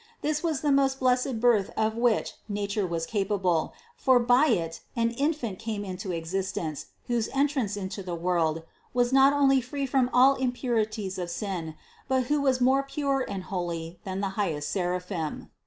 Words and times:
This 0.23 0.41
was 0.41 0.61
the 0.61 0.71
most 0.71 0.99
blessed 0.99 1.39
birth 1.39 1.69
of 1.77 1.93
which 1.95 2.33
nature 2.49 2.87
was 2.87 3.05
capable, 3.05 3.75
for 3.95 4.17
by 4.17 4.47
it 4.47 4.79
an 4.95 5.11
In 5.11 5.31
fant 5.31 5.59
came 5.59 5.85
into 5.85 6.11
existence, 6.11 6.87
whose 7.05 7.29
entrance 7.35 7.77
into 7.77 8.01
the 8.01 8.15
world 8.15 8.63
was 8.95 9.13
not 9.13 9.31
only 9.31 9.61
free 9.61 9.85
from 9.85 10.09
all 10.11 10.33
impurities 10.37 11.19
of 11.19 11.29
sin, 11.29 11.75
but 12.07 12.23
who 12.33 12.41
was 12.41 12.59
more 12.59 12.81
pure 12.81 13.23
and 13.29 13.43
holy 13.43 13.99
than 14.03 14.21
the 14.21 14.29
highest 14.29 14.69
sera 14.71 14.99
272 14.99 15.03
CITY 15.03 15.13
OF 15.21 15.21
GOD 15.39 15.45
phim. 15.47 15.51